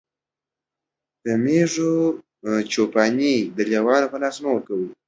د 1.23 1.25
مېږو 1.43 1.93
چو 2.71 2.81
پاني 2.93 3.35
د 3.55 3.59
شرمښ 3.69 4.03
په 4.11 4.17
لاس 4.23 4.35
مه 4.43 4.49
ورکوه. 4.53 4.87